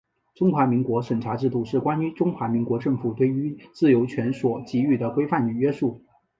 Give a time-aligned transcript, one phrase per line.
[0.33, 6.01] 中华民国审查制度是关于中华民国政府对于自由权所给予的规范及约束。